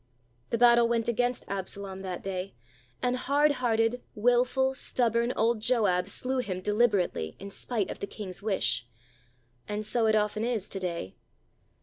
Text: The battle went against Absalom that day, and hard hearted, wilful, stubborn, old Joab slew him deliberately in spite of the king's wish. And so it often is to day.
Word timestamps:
The 0.49 0.57
battle 0.57 0.87
went 0.87 1.07
against 1.07 1.45
Absalom 1.47 2.01
that 2.01 2.23
day, 2.23 2.55
and 3.03 3.15
hard 3.15 3.51
hearted, 3.51 4.01
wilful, 4.15 4.73
stubborn, 4.73 5.31
old 5.35 5.61
Joab 5.61 6.09
slew 6.09 6.39
him 6.39 6.59
deliberately 6.59 7.35
in 7.37 7.51
spite 7.51 7.91
of 7.91 7.99
the 7.99 8.07
king's 8.07 8.41
wish. 8.41 8.87
And 9.67 9.85
so 9.85 10.07
it 10.07 10.15
often 10.15 10.43
is 10.43 10.69
to 10.69 10.79
day. 10.79 11.17